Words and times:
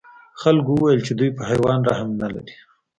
خلکو 0.41 0.69
وویل 0.73 1.01
چې 1.07 1.13
دوی 1.19 1.29
په 1.37 1.41
حیوان 1.49 1.79
رحم 1.89 2.09
نه 2.21 2.27
لري. 2.33 2.55